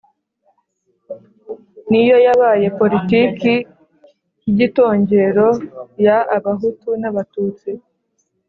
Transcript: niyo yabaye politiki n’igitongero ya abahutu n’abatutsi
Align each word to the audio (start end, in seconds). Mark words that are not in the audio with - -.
niyo 1.89 2.17
yabaye 2.25 2.67
politiki 2.79 3.53
n’igitongero 3.63 5.47
ya 6.05 6.17
abahutu 6.37 6.89
n’abatutsi 7.01 7.69